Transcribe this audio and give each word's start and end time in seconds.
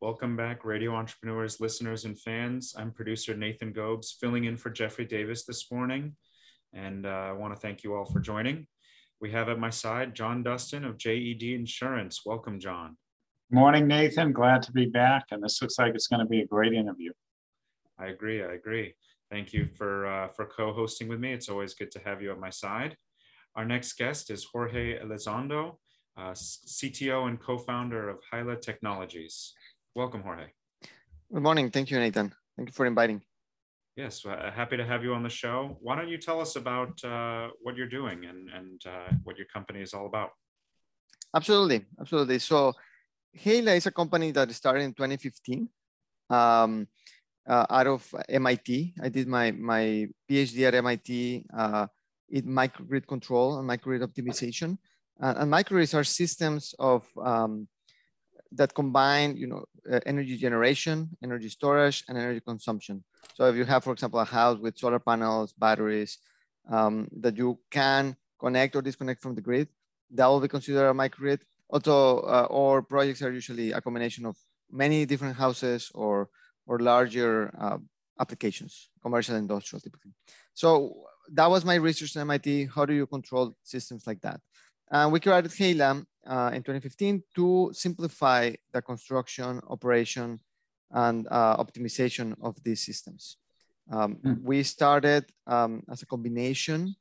Welcome 0.00 0.36
back, 0.36 0.64
radio 0.64 0.94
entrepreneurs, 0.94 1.58
listeners, 1.58 2.04
and 2.04 2.16
fans. 2.16 2.72
I'm 2.78 2.92
producer 2.92 3.34
Nathan 3.34 3.72
Gobes, 3.72 4.16
filling 4.20 4.44
in 4.44 4.56
for 4.56 4.70
Jeffrey 4.70 5.04
Davis 5.04 5.44
this 5.44 5.72
morning. 5.72 6.14
And 6.72 7.04
uh, 7.04 7.08
I 7.08 7.32
want 7.32 7.52
to 7.52 7.58
thank 7.58 7.82
you 7.82 7.96
all 7.96 8.04
for 8.04 8.20
joining. 8.20 8.68
We 9.20 9.32
have 9.32 9.48
at 9.48 9.58
my 9.58 9.70
side 9.70 10.14
John 10.14 10.44
Dustin 10.44 10.84
of 10.84 10.98
JED 10.98 11.42
Insurance. 11.42 12.20
Welcome, 12.24 12.60
John. 12.60 12.96
Morning, 13.50 13.88
Nathan. 13.88 14.32
Glad 14.32 14.62
to 14.62 14.72
be 14.72 14.86
back. 14.86 15.24
And 15.32 15.42
this 15.42 15.60
looks 15.60 15.80
like 15.80 15.96
it's 15.96 16.06
going 16.06 16.20
to 16.20 16.26
be 16.26 16.42
a 16.42 16.46
great 16.46 16.74
interview. 16.74 17.10
I 17.98 18.06
agree. 18.06 18.40
I 18.40 18.52
agree. 18.52 18.94
Thank 19.32 19.52
you 19.52 19.66
for 19.74 20.06
uh, 20.06 20.28
for 20.28 20.46
co-hosting 20.46 21.08
with 21.08 21.18
me. 21.18 21.32
It's 21.32 21.48
always 21.48 21.74
good 21.74 21.90
to 21.90 22.00
have 22.04 22.22
you 22.22 22.30
at 22.30 22.38
my 22.38 22.50
side. 22.50 22.96
Our 23.56 23.64
next 23.64 23.94
guest 23.94 24.30
is 24.30 24.44
Jorge 24.44 25.00
Elizondo, 25.00 25.78
uh, 26.16 26.34
CTO 26.34 27.26
and 27.26 27.40
co-founder 27.40 28.08
of 28.08 28.20
Heila 28.32 28.60
Technologies. 28.60 29.54
Welcome, 29.98 30.22
Jorge. 30.22 30.46
Good 31.34 31.42
morning. 31.42 31.72
Thank 31.72 31.90
you, 31.90 31.98
Nathan. 31.98 32.32
Thank 32.56 32.68
you 32.68 32.72
for 32.72 32.86
inviting. 32.86 33.20
Yes, 33.96 34.24
uh, 34.24 34.48
happy 34.54 34.76
to 34.76 34.84
have 34.84 35.02
you 35.02 35.12
on 35.12 35.24
the 35.24 35.28
show. 35.28 35.76
Why 35.80 35.96
don't 35.96 36.08
you 36.08 36.18
tell 36.18 36.40
us 36.40 36.54
about 36.54 37.02
uh, 37.02 37.48
what 37.62 37.74
you're 37.74 37.88
doing 37.88 38.24
and, 38.26 38.48
and 38.48 38.80
uh, 38.86 39.10
what 39.24 39.36
your 39.38 39.48
company 39.52 39.80
is 39.80 39.94
all 39.94 40.06
about? 40.06 40.30
Absolutely, 41.34 41.84
absolutely. 42.00 42.38
So, 42.38 42.74
Heila 43.36 43.76
is 43.76 43.86
a 43.86 43.90
company 43.90 44.30
that 44.30 44.52
started 44.52 44.82
in 44.84 44.92
2015 44.92 45.68
um, 46.30 46.86
uh, 47.44 47.66
out 47.68 47.88
of 47.88 48.14
MIT. 48.28 48.94
I 49.02 49.08
did 49.08 49.26
my, 49.26 49.50
my 49.50 50.06
PhD 50.30 50.62
at 50.62 50.76
MIT 50.76 51.44
uh, 51.58 51.88
in 52.28 52.44
microgrid 52.44 53.04
control 53.04 53.58
and 53.58 53.68
microgrid 53.68 54.06
optimization. 54.06 54.78
and 55.18 55.52
microgrids 55.52 55.92
are 55.92 56.04
systems 56.04 56.72
of 56.78 57.04
um, 57.20 57.66
that 58.52 58.74
combine, 58.74 59.36
you 59.36 59.46
know, 59.46 59.64
uh, 59.90 60.00
energy 60.06 60.36
generation, 60.36 61.08
energy 61.22 61.48
storage, 61.48 62.04
and 62.08 62.18
energy 62.18 62.40
consumption. 62.40 63.04
So 63.34 63.46
if 63.46 63.56
you 63.56 63.64
have, 63.64 63.84
for 63.84 63.92
example, 63.92 64.20
a 64.20 64.24
house 64.24 64.58
with 64.58 64.78
solar 64.78 64.98
panels, 64.98 65.52
batteries, 65.52 66.18
um, 66.70 67.08
that 67.20 67.36
you 67.36 67.58
can 67.70 68.16
connect 68.38 68.76
or 68.76 68.82
disconnect 68.82 69.22
from 69.22 69.34
the 69.34 69.40
grid, 69.40 69.68
that 70.10 70.26
will 70.26 70.40
be 70.40 70.48
considered 70.48 70.88
a 70.88 70.94
microgrid. 70.94 71.40
Also, 71.68 72.20
uh, 72.20 72.80
projects 72.82 73.22
are 73.22 73.32
usually 73.32 73.72
a 73.72 73.80
combination 73.80 74.24
of 74.26 74.36
many 74.70 75.06
different 75.06 75.36
houses 75.36 75.90
or 75.94 76.28
or 76.66 76.78
larger 76.78 77.50
uh, 77.58 77.78
applications, 78.20 78.90
commercial, 79.02 79.36
industrial, 79.36 79.80
typically. 79.80 80.12
So 80.54 81.04
that 81.32 81.50
was 81.50 81.64
my 81.64 81.76
research 81.76 82.14
at 82.16 82.20
MIT. 82.20 82.66
How 82.66 82.84
do 82.84 82.92
you 82.92 83.06
control 83.06 83.56
systems 83.62 84.06
like 84.06 84.20
that? 84.20 84.40
And 84.90 85.12
we 85.12 85.20
created 85.20 85.50
Heila 85.50 86.04
uh, 86.26 86.50
in 86.52 86.62
2015 86.62 87.22
to 87.36 87.70
simplify 87.72 88.52
the 88.72 88.82
construction, 88.82 89.60
operation, 89.68 90.40
and 90.90 91.26
uh, 91.30 91.56
optimization 91.56 92.34
of 92.42 92.62
these 92.62 92.84
systems. 92.84 93.36
Um, 93.90 94.16
mm. 94.16 94.42
We 94.42 94.62
started 94.62 95.26
um, 95.46 95.82
as 95.90 96.02
a 96.02 96.06
combination 96.06 96.94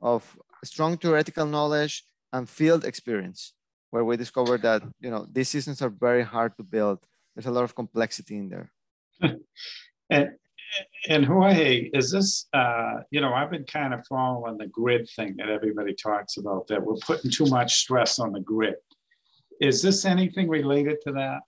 of 0.00 0.36
strong 0.64 0.96
theoretical 0.96 1.46
knowledge 1.46 2.04
and 2.32 2.48
field 2.48 2.84
experience, 2.84 3.52
where 3.90 4.04
we 4.04 4.16
discovered 4.16 4.62
that 4.62 4.82
you 5.00 5.10
know 5.10 5.26
these 5.30 5.48
systems 5.48 5.80
are 5.82 5.90
very 5.90 6.22
hard 6.22 6.56
to 6.56 6.62
build. 6.62 6.98
There's 7.34 7.46
a 7.46 7.50
lot 7.50 7.64
of 7.64 7.74
complexity 7.74 8.36
in 8.36 8.48
there. 8.48 8.72
and 10.10 10.30
and 11.08 11.24
Jorge, 11.24 11.90
is 11.92 12.10
this, 12.10 12.46
uh, 12.52 13.00
you 13.10 13.20
know, 13.20 13.32
I've 13.32 13.50
been 13.50 13.64
kind 13.64 13.92
of 13.94 14.06
following 14.06 14.56
the 14.58 14.66
grid 14.66 15.08
thing 15.16 15.36
that 15.38 15.48
everybody 15.48 15.94
talks 15.94 16.36
about, 16.36 16.66
that 16.68 16.82
we're 16.84 16.96
putting 16.96 17.30
too 17.30 17.46
much 17.46 17.76
stress 17.76 18.18
on 18.18 18.32
the 18.32 18.40
grid. 18.40 18.76
Is 19.60 19.82
this 19.82 20.04
anything 20.04 20.48
related 20.48 20.98
to 21.06 21.12
that? 21.12 21.40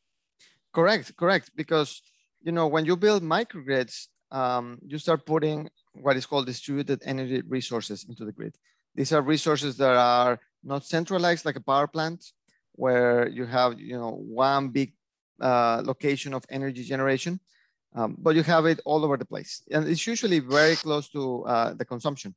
Correct, 0.73 1.17
correct. 1.17 1.51
Because, 1.57 2.03
you 2.43 2.53
know, 2.53 2.67
when 2.67 2.85
you 2.85 2.97
build 2.97 3.23
microgrids, 3.23 4.09
um, 4.31 4.79
you 4.87 4.99
start 4.99 5.25
putting 5.27 5.69
what 5.95 6.17
is 6.17 6.27
called 6.27 6.47
distributed 6.47 7.03
energy 7.05 7.43
resources 7.49 8.05
into 8.09 8.25
the 8.25 8.33
grid. 8.33 8.55
These 8.95 9.13
are 9.13 9.23
resources 9.23 9.77
that 9.79 9.97
are 9.97 10.39
not 10.63 10.85
centralized 10.85 11.45
like 11.45 11.57
a 11.57 11.61
power 11.61 11.86
plant, 11.86 12.25
where 12.73 13.29
you 13.29 13.47
have, 13.47 13.81
you 13.81 13.98
know, 13.98 14.11
one 14.11 14.69
big 14.69 14.92
uh, 15.41 15.83
location 15.85 16.35
of 16.35 16.45
energy 16.51 16.85
generation 16.85 17.41
um, 17.96 18.14
but 18.18 18.36
you 18.36 18.42
have 18.42 18.67
it 18.67 18.80
all 18.84 19.05
over 19.05 19.17
the 19.17 19.24
place. 19.24 19.62
And 19.73 19.89
it's 19.89 20.07
usually 20.07 20.39
very 20.39 20.77
close 20.77 21.08
to 21.11 21.45
uh, 21.45 21.74
the 21.74 21.84
consumption. 21.84 22.34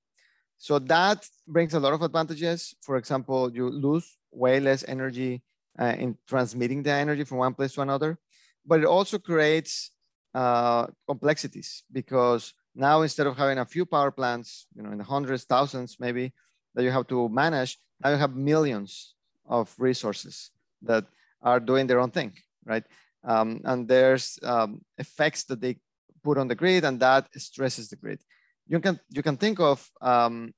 So 0.57 0.79
that 0.79 1.27
brings 1.47 1.73
a 1.73 1.79
lot 1.79 1.93
of 1.93 2.01
advantages. 2.01 2.73
For 2.81 2.95
example, 2.97 3.51
you 3.53 3.69
lose 3.69 4.17
way 4.31 4.59
less 4.59 4.83
energy 4.87 5.43
uh, 5.77 5.95
in 5.97 6.17
transmitting 6.27 6.83
the 6.83 6.91
energy 6.91 7.23
from 7.25 7.37
one 7.37 7.53
place 7.53 7.73
to 7.73 7.81
another, 7.81 8.17
but 8.65 8.79
it 8.79 8.85
also 8.85 9.19
creates 9.19 9.91
uh, 10.33 10.87
complexities 11.07 11.83
because 11.91 12.53
now 12.75 13.01
instead 13.01 13.27
of 13.27 13.37
having 13.37 13.57
a 13.57 13.65
few 13.65 13.85
power 13.85 14.11
plants, 14.11 14.67
you 14.75 14.81
know, 14.81 14.91
in 14.91 14.97
the 14.97 15.03
hundreds, 15.03 15.43
thousands, 15.43 15.97
maybe 15.99 16.33
that 16.75 16.83
you 16.83 16.91
have 16.91 17.07
to 17.07 17.27
manage, 17.29 17.77
now 18.01 18.11
you 18.11 18.17
have 18.17 18.35
millions 18.35 19.15
of 19.45 19.73
resources 19.77 20.51
that 20.81 21.05
are 21.41 21.59
doing 21.59 21.87
their 21.87 21.99
own 21.99 22.11
thing, 22.11 22.33
right? 22.65 22.83
Um, 23.23 23.61
and 23.63 23.87
there's 23.87 24.39
um, 24.43 24.81
effects 24.97 25.43
that 25.45 25.61
they 25.61 25.77
put 26.23 26.37
on 26.37 26.47
the 26.47 26.55
grid 26.55 26.83
and 26.85 26.99
that 26.99 27.27
stresses 27.37 27.89
the 27.89 27.95
grid. 27.95 28.21
You 28.67 28.79
can, 28.79 28.99
you 29.09 29.23
can 29.23 29.37
think 29.37 29.59
of, 29.59 29.89
um, 30.01 30.53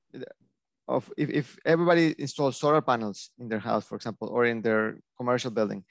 of 0.86 1.10
if, 1.16 1.30
if 1.30 1.58
everybody 1.64 2.14
installs 2.18 2.58
solar 2.58 2.80
panels 2.80 3.30
in 3.38 3.48
their 3.48 3.58
house, 3.58 3.84
for 3.84 3.96
example, 3.96 4.28
or 4.28 4.44
in 4.44 4.62
their 4.62 4.98
commercial 5.16 5.50
building, 5.50 5.84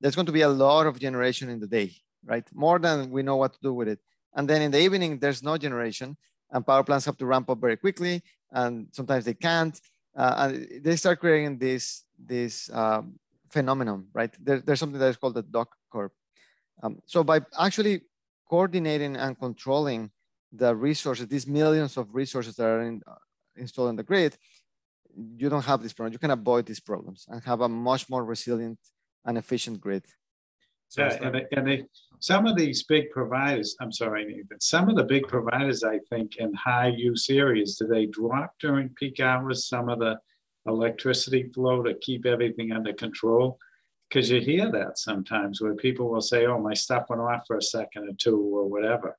there's 0.00 0.14
going 0.14 0.26
to 0.26 0.32
be 0.32 0.42
a 0.42 0.48
lot 0.48 0.86
of 0.86 0.98
generation 0.98 1.48
in 1.48 1.60
the 1.60 1.66
day, 1.66 1.92
right? 2.24 2.46
More 2.52 2.78
than 2.78 3.10
we 3.10 3.22
know 3.22 3.36
what 3.36 3.54
to 3.54 3.58
do 3.62 3.72
with 3.72 3.88
it. 3.88 4.00
And 4.34 4.48
then 4.48 4.62
in 4.62 4.70
the 4.70 4.80
evening, 4.80 5.18
there's 5.18 5.42
no 5.42 5.56
generation 5.56 6.16
and 6.50 6.66
power 6.66 6.84
plants 6.84 7.06
have 7.06 7.16
to 7.18 7.26
ramp 7.26 7.48
up 7.48 7.60
very 7.60 7.76
quickly 7.76 8.22
and 8.50 8.88
sometimes 8.92 9.24
they 9.24 9.34
can't. 9.34 9.80
Uh, 10.14 10.34
and 10.38 10.84
they 10.84 10.96
start 10.96 11.20
creating 11.20 11.58
this, 11.58 12.04
this 12.18 12.70
um, 12.74 13.18
phenomenon, 13.52 14.06
right? 14.12 14.32
There, 14.40 14.60
there's 14.60 14.80
something 14.80 14.98
that 14.98 15.08
is 15.08 15.16
called 15.16 15.34
the 15.34 15.42
duck 15.42 15.70
curve. 15.92 16.12
Um, 16.82 17.00
so 17.06 17.22
by 17.22 17.40
actually 17.58 18.02
coordinating 18.48 19.16
and 19.16 19.38
controlling 19.38 20.10
the 20.52 20.74
resources, 20.74 21.26
these 21.28 21.46
millions 21.46 21.96
of 21.96 22.14
resources 22.14 22.56
that 22.56 22.66
are 22.66 22.82
in, 22.82 23.02
uh, 23.06 23.14
installed 23.56 23.90
in 23.90 23.96
the 23.96 24.02
grid, 24.02 24.36
you 25.36 25.48
don't 25.48 25.64
have 25.64 25.82
this 25.82 25.92
problem. 25.92 26.12
You 26.12 26.18
can 26.18 26.30
avoid 26.30 26.66
these 26.66 26.80
problems 26.80 27.26
and 27.28 27.42
have 27.44 27.60
a 27.60 27.68
much 27.68 28.08
more 28.08 28.24
resilient 28.24 28.78
and 29.24 29.38
efficient 29.38 29.80
grid. 29.80 30.04
So 30.88 31.04
yeah, 31.04 31.18
and, 31.22 31.34
they, 31.34 31.44
and 31.56 31.66
they, 31.66 31.84
some 32.18 32.46
of 32.46 32.54
these 32.56 32.82
big 32.82 33.10
providers, 33.10 33.76
I'm 33.80 33.92
sorry, 33.92 34.26
Nathan, 34.26 34.60
some 34.60 34.90
of 34.90 34.96
the 34.96 35.04
big 35.04 35.26
providers, 35.26 35.84
I 35.84 35.98
think, 36.10 36.36
in 36.36 36.52
high 36.52 36.92
use 36.94 37.30
areas, 37.30 37.76
do 37.76 37.86
they 37.86 38.06
drop 38.06 38.52
during 38.60 38.90
peak 38.90 39.20
hours 39.20 39.68
some 39.68 39.88
of 39.88 39.98
the 40.00 40.18
electricity 40.66 41.50
flow 41.54 41.82
to 41.82 41.94
keep 41.94 42.26
everything 42.26 42.72
under 42.72 42.92
control? 42.92 43.58
Because 44.08 44.30
you 44.30 44.40
hear 44.40 44.70
that 44.70 44.98
sometimes 44.98 45.60
where 45.60 45.74
people 45.74 46.10
will 46.10 46.20
say, 46.20 46.46
oh, 46.46 46.58
my 46.58 46.74
stuff 46.74 47.06
went 47.08 47.22
off 47.22 47.44
for 47.46 47.56
a 47.56 47.62
second 47.62 48.08
or 48.08 48.12
two 48.18 48.38
or 48.38 48.68
whatever. 48.68 49.16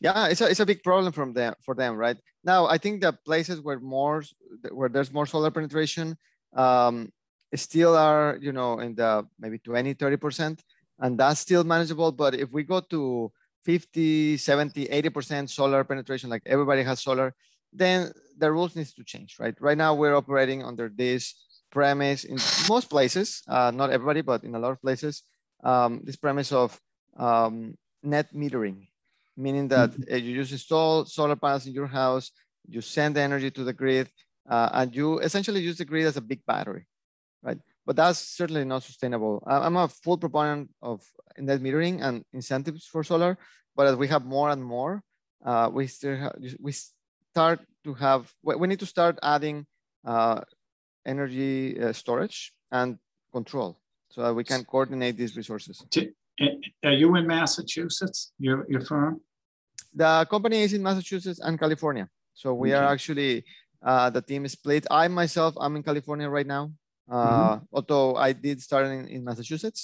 Yeah, 0.00 0.28
it's 0.28 0.40
a, 0.40 0.48
it's 0.48 0.60
a 0.60 0.66
big 0.66 0.82
problem 0.82 1.12
from 1.12 1.32
them 1.32 1.54
for 1.60 1.74
them, 1.74 1.96
right? 1.96 2.16
Now, 2.42 2.66
I 2.66 2.78
think 2.78 3.00
that 3.02 3.24
places 3.24 3.60
where 3.60 3.80
more 3.80 4.22
where 4.70 4.88
there's 4.88 5.12
more 5.12 5.26
solar 5.26 5.50
penetration 5.50 6.16
um, 6.54 7.12
still 7.54 7.96
are, 7.96 8.38
you 8.40 8.52
know, 8.52 8.80
in 8.80 8.94
the 8.94 9.26
maybe 9.38 9.58
20, 9.58 9.94
30%, 9.94 10.58
and 11.00 11.18
that's 11.18 11.40
still 11.40 11.64
manageable. 11.64 12.12
But 12.12 12.34
if 12.34 12.50
we 12.52 12.62
go 12.62 12.80
to 12.80 13.32
50, 13.64 14.36
70, 14.36 14.86
80% 14.86 15.50
solar 15.50 15.84
penetration, 15.84 16.30
like 16.30 16.42
everybody 16.46 16.82
has 16.82 17.00
solar, 17.00 17.34
then 17.74 18.12
the 18.38 18.50
rules 18.50 18.76
needs 18.76 18.94
to 18.94 19.04
change, 19.04 19.36
right? 19.38 19.54
Right 19.60 19.76
now 19.76 19.94
we're 19.94 20.14
operating 20.14 20.62
under 20.62 20.88
this 20.88 21.34
premise 21.70 22.24
in 22.24 22.38
most 22.68 22.88
places, 22.88 23.42
uh, 23.48 23.70
not 23.74 23.90
everybody, 23.90 24.22
but 24.22 24.44
in 24.44 24.54
a 24.54 24.58
lot 24.58 24.72
of 24.72 24.80
places, 24.80 25.22
um, 25.62 26.00
this 26.04 26.16
premise 26.16 26.52
of 26.52 26.78
um, 27.16 27.76
net 28.02 28.32
metering, 28.32 28.88
meaning 29.36 29.68
that 29.68 29.90
mm 29.90 30.04
-hmm. 30.04 30.22
you 30.24 30.32
just 30.40 30.52
install 30.52 31.04
solar 31.04 31.36
panels 31.36 31.66
in 31.66 31.72
your 31.74 31.90
house, 31.90 32.30
you 32.68 32.80
send 32.80 33.14
the 33.14 33.22
energy 33.22 33.50
to 33.50 33.64
the 33.64 33.76
grid, 33.82 34.06
uh, 34.48 34.68
and 34.78 34.94
you 34.94 35.20
essentially 35.20 35.60
use 35.68 35.76
the 35.76 35.88
grid 35.90 36.06
as 36.06 36.16
a 36.16 36.20
big 36.20 36.40
battery, 36.46 36.86
right? 37.46 37.60
But 37.86 37.96
that's 37.96 38.20
certainly 38.38 38.64
not 38.64 38.82
sustainable. 38.82 39.42
I'm 39.46 39.76
a 39.76 39.88
full 39.88 40.18
proponent 40.18 40.70
of 40.80 41.02
net 41.36 41.60
metering 41.60 42.02
and 42.02 42.24
incentives 42.32 42.86
for 42.86 43.04
solar, 43.04 43.36
but 43.76 43.86
as 43.86 43.96
we 43.96 44.08
have 44.08 44.24
more 44.24 44.48
and 44.54 44.62
more, 44.62 45.02
uh, 45.44 45.68
we 45.76 45.86
still 45.86 46.16
have, 46.16 46.34
we 46.60 46.72
start 47.34 47.58
to 47.82 47.92
have, 47.94 48.22
we 48.60 48.66
need 48.70 48.82
to 48.86 48.90
start 48.96 49.14
adding 49.34 49.66
uh, 50.06 50.40
energy 51.04 51.80
uh, 51.80 51.92
storage 51.92 52.38
and 52.70 52.88
control 53.32 53.70
so 54.08 54.22
that 54.22 54.34
we 54.38 54.44
can 54.44 54.62
coordinate 54.64 55.16
these 55.16 55.36
resources. 55.36 55.76
Are 56.88 56.96
you 57.02 57.08
in 57.16 57.26
Massachusetts, 57.26 58.32
your, 58.38 58.58
your 58.68 58.82
firm? 58.90 59.20
The 60.02 60.26
company 60.30 60.62
is 60.62 60.72
in 60.72 60.82
Massachusetts 60.82 61.40
and 61.46 61.58
California. 61.58 62.06
So 62.34 62.54
we 62.54 62.68
okay. 62.72 62.78
are 62.78 62.92
actually, 62.94 63.44
uh, 63.82 64.10
the 64.10 64.22
team 64.22 64.44
is 64.44 64.52
split. 64.52 64.86
I 64.90 65.08
myself, 65.08 65.54
I'm 65.62 65.74
in 65.78 65.82
California 65.82 66.28
right 66.36 66.46
now, 66.56 66.64
uh, 67.10 67.16
mm 67.16 67.34
-hmm. 67.34 67.66
although 67.76 68.10
I 68.28 68.30
did 68.46 68.56
start 68.68 68.84
in, 68.86 69.02
in 69.14 69.20
Massachusetts. 69.28 69.82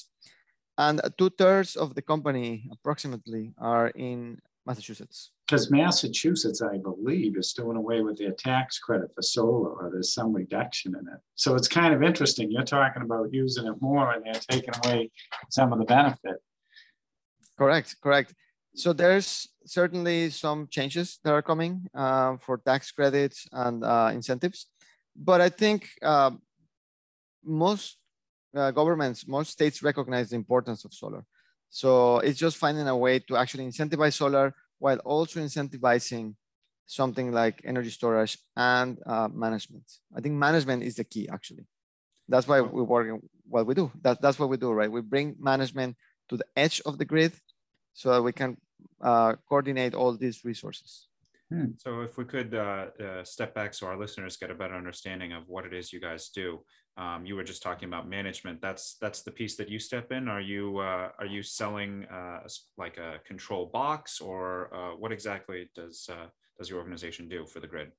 and 0.81 0.97
two 1.19 1.31
thirds 1.41 1.77
of 1.77 1.95
the 1.97 2.05
company 2.13 2.49
approximately 2.73 3.53
are 3.59 3.89
in 4.09 4.41
Massachusetts. 4.71 5.33
Because 5.47 5.71
Massachusetts, 5.71 6.63
I 6.63 6.77
believe, 6.79 7.37
is 7.37 7.53
doing 7.53 7.77
away 7.77 8.03
with 8.03 8.19
their 8.19 8.31
tax 8.33 8.79
credit 8.79 9.09
for 9.15 9.23
solar, 9.23 9.71
or 9.71 9.91
there's 9.93 10.15
some 10.15 10.33
reduction 10.33 10.95
in 10.95 11.05
it. 11.15 11.21
So 11.35 11.57
it's 11.57 11.67
kind 11.67 11.93
of 11.93 12.03
interesting. 12.03 12.51
You're 12.51 12.63
talking 12.63 13.03
about 13.03 13.33
using 13.33 13.67
it 13.67 13.79
more 13.81 14.13
and 14.13 14.25
they're 14.25 14.43
taking 14.49 14.75
away 14.85 15.11
some 15.51 15.73
of 15.73 15.79
the 15.81 15.85
benefit. 15.85 16.37
Correct, 17.59 17.97
correct. 18.01 18.33
So 18.75 18.93
there's 18.93 19.49
certainly 19.67 20.31
some 20.31 20.69
changes 20.71 21.19
that 21.25 21.33
are 21.33 21.43
coming 21.43 21.87
uh, 21.95 22.37
for 22.37 22.59
tax 22.59 22.93
credits 22.93 23.49
and 23.51 23.85
uh, 23.85 24.11
incentives. 24.13 24.67
But 25.17 25.41
I 25.41 25.49
think 25.49 25.89
uh, 26.01 26.31
most 27.45 27.97
uh, 28.55 28.71
governments, 28.71 29.27
most 29.27 29.51
states 29.51 29.83
recognize 29.83 30.31
the 30.31 30.37
importance 30.37 30.85
of 30.85 30.95
solar. 30.95 31.25
So 31.71 32.19
it's 32.19 32.39
just 32.39 32.57
finding 32.57 32.87
a 32.89 32.97
way 32.97 33.21
to 33.21 33.37
actually 33.37 33.67
incentivize 33.67 34.15
solar 34.15 34.55
while 34.79 34.99
also 34.99 35.41
incentivizing 35.41 36.35
something 36.87 37.31
like 37.33 37.63
energy 37.65 37.91
storage 37.91 38.37
and 38.57 38.99
uh, 39.07 39.29
management. 39.33 39.85
I 40.15 40.21
think 40.21 40.35
management 40.35 40.83
is 40.83 40.97
the 40.97 41.05
key 41.05 41.29
actually. 41.33 41.67
That's 42.29 42.47
why 42.47 42.61
we're 42.61 42.83
working 42.83 43.21
what 43.49 43.67
we 43.67 43.75
do. 43.75 43.91
That, 44.03 44.21
that's 44.21 44.39
what 44.39 44.49
we 44.49 44.57
do, 44.57 44.73
right? 44.73 44.91
We 44.91 45.01
bring 45.01 45.37
management 45.39 45.97
to 46.29 46.37
the 46.37 46.45
edge 46.57 46.81
of 46.85 46.99
the 46.99 47.05
grid 47.05 47.33
so 47.93 48.11
that 48.11 48.23
we 48.23 48.33
can 48.33 48.57
uh, 49.01 49.35
coordinate 49.49 49.95
all 49.95 50.17
these 50.17 50.45
resources. 50.45 51.07
Hmm. 51.51 51.73
So 51.79 52.03
if 52.03 52.17
we 52.17 52.25
could 52.25 52.55
uh, 52.55 52.87
uh, 53.03 53.25
step 53.25 53.55
back 53.55 53.75
so 53.75 53.87
our 53.89 53.99
listeners 53.99 54.37
get 54.37 54.51
a 54.51 54.55
better 54.55 54.75
understanding 54.75 55.33
of 55.33 55.49
what 55.49 55.67
it 55.67 55.75
is 55.75 55.93
you 55.93 56.01
guys 56.01 56.29
do. 56.29 56.61
Um, 56.97 57.25
you 57.25 57.37
were 57.37 57.45
just 57.45 57.63
talking 57.63 57.89
about 57.89 58.09
management. 58.09 58.61
That's 58.61 58.97
that's 59.01 59.23
the 59.23 59.31
piece 59.31 59.57
that 59.57 59.69
you 59.69 59.79
step 59.79 60.13
in. 60.13 60.29
Are 60.29 60.41
you 60.41 60.79
uh, 60.79 61.11
are 61.19 61.27
you 61.27 61.43
selling 61.43 62.05
uh, 62.07 62.41
like 62.77 62.99
a 62.99 63.21
control 63.27 63.67
box, 63.67 64.21
or 64.21 64.75
uh, 64.75 64.97
what 64.97 65.13
exactly 65.13 65.71
does 65.75 66.09
uh, 66.11 66.27
does 66.59 66.69
your 66.69 66.79
organization 66.79 67.29
do 67.29 67.47
for 67.47 67.61
the 67.61 67.67
grid? 67.67 67.93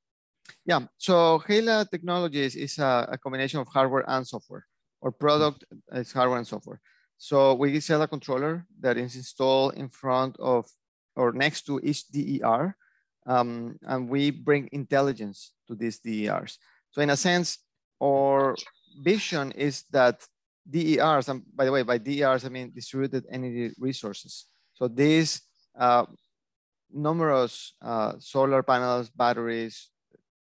Yeah. 0.66 0.82
So 0.98 1.42
Heila 1.48 1.90
Technologies 1.90 2.56
is 2.56 2.78
a, 2.80 3.08
a 3.12 3.18
combination 3.18 3.60
of 3.60 3.68
hardware 3.68 4.04
and 4.08 4.28
software. 4.28 4.66
Our 5.02 5.12
product 5.12 5.64
is 5.94 6.12
hardware 6.12 6.38
and 6.38 6.48
software. 6.48 6.82
So 7.18 7.54
we 7.54 7.80
sell 7.80 8.02
a 8.02 8.08
controller 8.08 8.66
that 8.82 8.98
is 8.98 9.16
installed 9.16 9.76
in 9.76 9.90
front 9.90 10.36
of 10.40 10.70
or 11.16 11.32
next 11.32 11.66
to 11.68 11.80
each 11.84 12.08
DER 12.08 12.76
um, 13.28 13.78
and 13.84 14.10
we 14.10 14.32
bring 14.32 14.70
intelligence 14.72 15.54
to 15.68 15.76
these 15.76 16.00
DERs. 16.00 16.58
So 16.92 17.02
in 17.02 17.10
a 17.10 17.18
sense, 17.18 17.60
our 18.02 18.56
vision 19.00 19.52
is 19.52 19.84
that 19.92 20.26
DERs, 20.70 21.30
and 21.30 21.44
by 21.56 21.66
the 21.66 21.72
way, 21.72 21.84
by 21.84 21.98
DERs, 21.98 22.46
I 22.46 22.50
mean 22.50 22.72
distributed 22.74 23.26
energy 23.32 23.74
resources. 23.80 24.46
So 24.74 24.88
these 24.88 25.42
uh, 25.78 26.06
numerous 26.92 27.74
uh, 27.82 28.14
solar 28.20 28.64
panels, 28.64 29.10
batteries, 29.10 29.90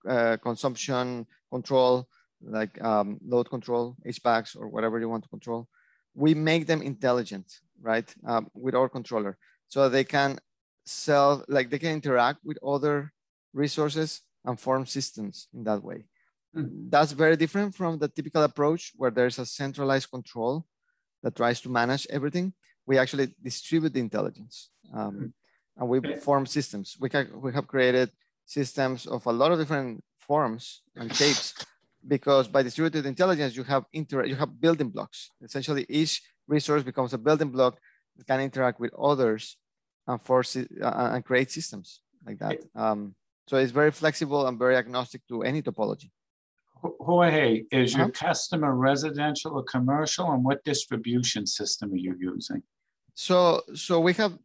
uh, 0.08 0.38
consumption 0.38 1.26
control, 1.52 2.08
like 2.42 2.82
um, 2.84 3.20
load 3.26 3.50
control, 3.50 3.96
HVACs, 4.06 4.56
or 4.60 4.68
whatever 4.68 5.00
you 5.00 5.10
want 5.10 5.24
to 5.24 5.30
control, 5.30 5.68
we 6.14 6.34
make 6.34 6.68
them 6.68 6.82
intelligent, 6.82 7.60
right, 7.82 8.14
um, 8.26 8.50
with 8.54 8.76
our 8.76 8.90
controller. 8.90 9.38
So 9.68 9.90
they 9.90 10.04
can 10.04 10.40
sell, 10.86 11.44
like 11.48 11.70
they 11.70 11.80
can 11.80 11.92
interact 11.92 12.40
with 12.44 12.58
other 12.64 13.14
resources 13.54 14.22
and 14.44 14.60
form 14.60 14.86
systems 14.86 15.48
in 15.54 15.64
that 15.64 15.84
way. 15.84 16.06
Mm. 16.56 16.90
That's 16.90 17.12
very 17.12 17.36
different 17.36 17.76
from 17.76 18.00
the 18.00 18.08
typical 18.08 18.44
approach 18.44 18.94
where 18.96 19.12
there's 19.12 19.40
a 19.40 19.46
centralized 19.46 20.10
control 20.10 20.66
that 21.24 21.36
tries 21.36 21.62
to 21.62 21.70
manage 21.70 22.08
everything. 22.10 22.54
We 22.86 22.98
actually 22.98 23.34
distribute 23.42 23.94
the 23.94 24.00
intelligence 24.00 24.70
um, 24.94 25.16
mm. 25.16 25.32
and 25.78 25.90
we 25.90 26.16
form 26.18 26.46
systems. 26.46 26.96
We, 27.00 27.10
can, 27.10 27.30
we 27.42 27.52
have 27.54 27.68
created 27.68 28.12
systems 28.46 29.06
of 29.06 29.26
a 29.26 29.32
lot 29.32 29.52
of 29.52 29.60
different 29.60 30.04
forms 30.18 30.82
and 30.96 31.14
shapes 31.14 31.54
because 32.08 32.48
by 32.48 32.64
distributed 32.64 33.06
intelligence, 33.06 33.56
you 33.56 33.64
have 33.64 33.86
inter 33.92 34.24
you 34.26 34.36
have 34.36 34.60
building 34.62 34.90
blocks. 34.90 35.32
Essentially, 35.42 35.86
each 35.90 36.22
resource 36.48 36.84
becomes 36.84 37.14
a 37.14 37.18
building 37.18 37.50
block 37.50 37.80
that 38.16 38.28
can 38.28 38.40
interact 38.40 38.80
with 38.80 38.94
others 38.94 39.58
and 40.08 40.22
force 40.22 40.56
it, 40.56 40.70
uh, 40.82 41.10
and 41.14 41.26
create 41.26 41.52
systems 41.52 42.02
like 42.26 42.38
that. 42.40 42.60
Um, 42.76 43.16
so 43.48 43.58
it's 43.58 43.72
very 43.72 43.92
flexible 43.92 44.48
and 44.48 44.58
very 44.58 44.76
agnostic 44.76 45.22
to 45.30 45.44
any 45.44 45.62
topology. 45.62 46.10
Jorge, 47.00 47.66
is 47.72 47.94
your 47.94 48.06
uh 48.06 48.12
-huh. 48.12 48.28
customer 48.28 48.72
residential 48.92 49.52
or 49.58 49.64
commercial, 49.64 50.26
and 50.32 50.44
what 50.44 50.64
distribution 50.64 51.46
system 51.48 51.92
are 51.92 52.02
you 52.08 52.16
using? 52.34 52.64
So, 53.14 53.62
so 53.74 54.00
we 54.00 54.14
have 54.14 54.38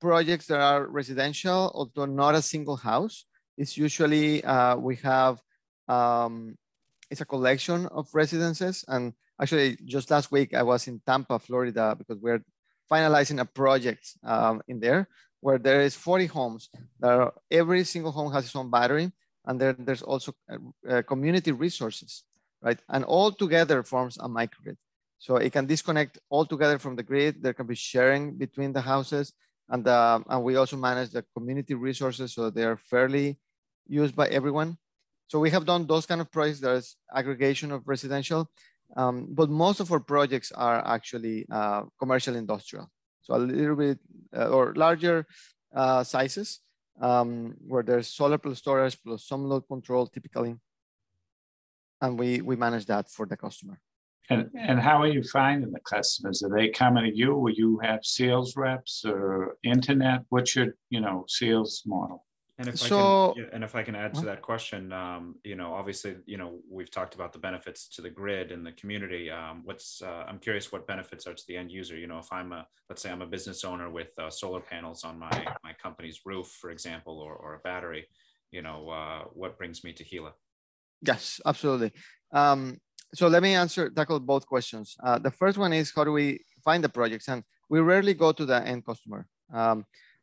projects 0.00 0.46
that 0.46 0.60
are 0.60 0.86
residential, 0.86 1.70
although 1.74 2.06
not 2.06 2.34
a 2.34 2.42
single 2.42 2.76
house. 2.76 3.26
It's 3.56 3.76
usually 3.76 4.44
uh, 4.44 4.76
we 4.76 4.96
have 5.02 5.40
um, 5.88 6.56
it's 7.10 7.20
a 7.20 7.24
collection 7.24 7.86
of 7.86 8.08
residences, 8.14 8.84
and 8.86 9.12
actually 9.40 9.76
just 9.84 10.10
last 10.10 10.30
week 10.30 10.54
I 10.54 10.62
was 10.62 10.86
in 10.88 11.00
Tampa, 11.06 11.38
Florida, 11.38 11.94
because 11.98 12.18
we're 12.20 12.44
finalizing 12.90 13.40
a 13.40 13.44
project 13.44 14.04
um, 14.22 14.62
in 14.68 14.80
there 14.80 15.08
where 15.40 15.58
there 15.58 15.80
is 15.82 15.94
40 15.94 16.26
homes 16.26 16.68
that 17.00 17.12
are, 17.12 17.32
every 17.50 17.84
single 17.84 18.12
home 18.12 18.32
has 18.32 18.44
its 18.44 18.56
own 18.56 18.70
battery 18.70 19.12
and 19.48 19.60
then 19.60 19.74
there's 19.80 20.02
also 20.02 20.32
uh, 20.52 20.58
uh, 20.88 21.02
community 21.02 21.50
resources, 21.50 22.22
right? 22.62 22.78
And 22.88 23.04
all 23.04 23.32
together 23.32 23.82
forms 23.82 24.16
a 24.18 24.28
microgrid. 24.28 24.76
So 25.18 25.36
it 25.36 25.52
can 25.52 25.66
disconnect 25.66 26.18
all 26.30 26.46
together 26.46 26.78
from 26.78 26.94
the 26.94 27.02
grid. 27.02 27.42
There 27.42 27.54
can 27.54 27.66
be 27.66 27.74
sharing 27.74 28.36
between 28.36 28.72
the 28.72 28.82
houses 28.82 29.32
and, 29.68 29.86
uh, 29.88 30.20
and 30.28 30.44
we 30.44 30.54
also 30.54 30.76
manage 30.76 31.10
the 31.10 31.24
community 31.34 31.74
resources 31.74 32.34
so 32.34 32.50
they 32.50 32.62
are 32.62 32.76
fairly 32.76 33.38
used 33.88 34.14
by 34.14 34.28
everyone. 34.28 34.78
So 35.26 35.40
we 35.40 35.50
have 35.50 35.66
done 35.66 35.86
those 35.86 36.06
kind 36.06 36.20
of 36.20 36.30
projects. 36.30 36.60
There's 36.60 36.96
aggregation 37.12 37.72
of 37.72 37.82
residential 37.88 38.48
um, 38.96 39.28
but 39.30 39.50
most 39.50 39.80
of 39.80 39.92
our 39.92 40.00
projects 40.00 40.52
are 40.52 40.86
actually 40.86 41.46
uh, 41.50 41.82
commercial 41.98 42.36
industrial. 42.36 42.90
So 43.22 43.34
a 43.34 43.36
little 43.36 43.76
bit 43.76 43.98
uh, 44.34 44.48
or 44.48 44.72
larger 44.74 45.26
uh, 45.74 46.04
sizes 46.04 46.60
um, 47.00 47.54
where 47.66 47.82
there's 47.82 48.08
solar 48.08 48.38
plus 48.38 48.58
storage 48.58 48.98
plus 49.02 49.24
some 49.24 49.44
load 49.44 49.66
control 49.68 50.06
typically. 50.06 50.56
And 52.00 52.18
we, 52.18 52.40
we 52.40 52.56
manage 52.56 52.86
that 52.86 53.10
for 53.10 53.26
the 53.26 53.36
customer. 53.36 53.80
And, 54.30 54.50
and 54.54 54.78
how 54.78 55.00
are 55.02 55.08
you 55.08 55.22
finding 55.22 55.72
the 55.72 55.80
customers? 55.80 56.42
Are 56.42 56.54
they 56.54 56.68
coming 56.68 57.04
to 57.04 57.16
you 57.16 57.32
or 57.32 57.50
you 57.50 57.78
have 57.82 58.00
sales 58.02 58.56
reps 58.56 59.04
or 59.04 59.56
internet? 59.64 60.22
What's 60.28 60.54
your, 60.54 60.68
you 60.90 61.00
know, 61.00 61.24
sales 61.28 61.82
model? 61.86 62.26
And 62.58 62.66
if 62.66 62.76
so, 62.76 63.30
I 63.30 63.34
can, 63.34 63.50
and 63.52 63.64
if 63.64 63.76
I 63.76 63.84
can 63.84 63.94
add 63.94 64.14
to 64.14 64.22
that 64.22 64.42
question, 64.42 64.92
um, 64.92 65.36
you 65.44 65.54
know, 65.54 65.72
obviously, 65.72 66.16
you 66.26 66.36
know, 66.36 66.58
we've 66.68 66.90
talked 66.90 67.14
about 67.14 67.32
the 67.32 67.38
benefits 67.38 67.86
to 67.90 68.02
the 68.02 68.10
grid 68.10 68.50
and 68.50 68.66
the 68.66 68.72
community. 68.72 69.30
Um, 69.30 69.62
what's 69.64 70.02
uh, 70.02 70.24
I'm 70.26 70.40
curious 70.40 70.72
what 70.72 70.84
benefits 70.84 71.28
are 71.28 71.34
to 71.34 71.44
the 71.46 71.56
end 71.56 71.70
user. 71.70 71.96
You 71.96 72.08
know, 72.08 72.18
if 72.18 72.32
I'm 72.32 72.52
a 72.52 72.66
let's 72.88 73.00
say 73.00 73.12
I'm 73.12 73.22
a 73.22 73.26
business 73.26 73.64
owner 73.64 73.90
with 73.90 74.10
uh, 74.18 74.28
solar 74.28 74.60
panels 74.60 75.04
on 75.04 75.20
my 75.20 75.30
my 75.62 75.72
company's 75.80 76.22
roof, 76.24 76.48
for 76.60 76.70
example, 76.70 77.20
or 77.20 77.32
or 77.36 77.54
a 77.54 77.58
battery, 77.60 78.08
you 78.50 78.62
know, 78.62 78.88
uh, 78.90 79.20
what 79.32 79.56
brings 79.56 79.84
me 79.84 79.92
to 79.92 80.04
Heila? 80.04 80.32
Yes, 81.00 81.40
absolutely. 81.46 81.92
Um, 82.32 82.80
so 83.14 83.28
let 83.28 83.44
me 83.44 83.54
answer 83.54 83.88
tackle 83.88 84.18
both 84.18 84.46
questions. 84.46 84.96
Uh, 85.00 85.20
the 85.20 85.30
first 85.30 85.58
one 85.58 85.72
is 85.72 85.92
how 85.94 86.02
do 86.02 86.10
we 86.10 86.40
find 86.64 86.82
the 86.82 86.88
projects, 86.88 87.28
and 87.28 87.44
we 87.70 87.78
rarely 87.78 88.14
go 88.14 88.32
to 88.32 88.44
the 88.44 88.66
end 88.66 88.84
customer. 88.84 89.28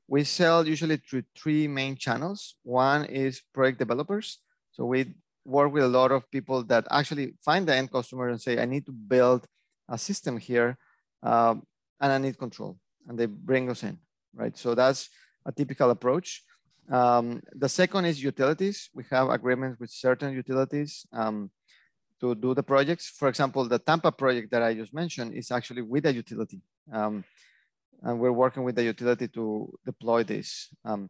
We 0.07 0.23
sell 0.23 0.67
usually 0.67 0.97
through 0.97 1.23
three 1.35 1.67
main 1.67 1.95
channels. 1.95 2.55
One 2.63 3.05
is 3.05 3.41
project 3.53 3.79
developers. 3.79 4.39
So 4.71 4.85
we 4.85 5.15
work 5.45 5.71
with 5.73 5.83
a 5.83 5.87
lot 5.87 6.11
of 6.11 6.29
people 6.31 6.63
that 6.65 6.85
actually 6.91 7.33
find 7.43 7.67
the 7.67 7.75
end 7.75 7.91
customer 7.91 8.29
and 8.29 8.41
say, 8.41 8.59
I 8.59 8.65
need 8.65 8.85
to 8.85 8.91
build 8.91 9.47
a 9.89 9.97
system 9.97 10.37
here 10.37 10.77
um, 11.23 11.63
and 11.99 12.11
I 12.11 12.17
need 12.17 12.37
control. 12.37 12.77
And 13.07 13.17
they 13.17 13.25
bring 13.25 13.69
us 13.69 13.83
in, 13.83 13.97
right? 14.33 14.57
So 14.57 14.75
that's 14.75 15.09
a 15.45 15.51
typical 15.51 15.91
approach. 15.91 16.43
Um, 16.91 17.41
the 17.53 17.69
second 17.69 18.05
is 18.05 18.21
utilities. 18.21 18.89
We 18.93 19.05
have 19.11 19.29
agreements 19.29 19.79
with 19.79 19.89
certain 19.89 20.33
utilities 20.33 21.05
um, 21.11 21.49
to 22.19 22.35
do 22.35 22.53
the 22.53 22.63
projects. 22.63 23.09
For 23.09 23.27
example, 23.27 23.67
the 23.67 23.79
Tampa 23.79 24.11
project 24.11 24.51
that 24.51 24.61
I 24.61 24.73
just 24.73 24.93
mentioned 24.93 25.33
is 25.33 25.51
actually 25.51 25.81
with 25.81 26.05
a 26.05 26.13
utility. 26.13 26.61
Um, 26.91 27.23
and 28.03 28.19
we're 28.19 28.31
working 28.31 28.63
with 28.63 28.75
the 28.75 28.83
utility 28.83 29.27
to 29.29 29.73
deploy 29.85 30.23
this. 30.23 30.69
Um, 30.83 31.09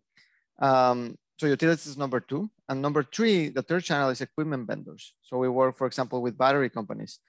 um, 0.59 1.17
so 1.37 1.47
utilities 1.47 1.87
is 1.87 1.97
number 1.97 2.19
two. 2.19 2.49
And 2.69 2.81
number 2.81 3.03
three, 3.03 3.49
the 3.49 3.61
third 3.61 3.83
channel 3.83 4.09
is 4.09 4.21
equipment 4.21 4.67
vendors. 4.67 5.13
So 5.21 5.37
we 5.37 5.49
work, 5.49 5.77
for 5.77 5.87
example, 5.87 6.21
with 6.21 6.37
battery 6.37 6.69
companies 6.69 7.19